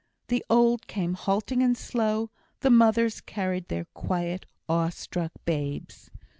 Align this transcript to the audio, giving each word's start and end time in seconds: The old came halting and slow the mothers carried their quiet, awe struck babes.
The 0.29 0.43
old 0.49 0.87
came 0.87 1.13
halting 1.13 1.61
and 1.61 1.77
slow 1.77 2.31
the 2.61 2.71
mothers 2.71 3.21
carried 3.21 3.67
their 3.67 3.85
quiet, 3.93 4.47
awe 4.67 4.89
struck 4.89 5.31
babes. 5.45 6.09